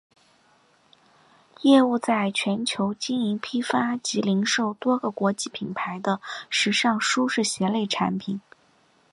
[1.61, 8.41] 业务在全球经营批发及零售多个国际品牌的时尚舒适鞋类产品。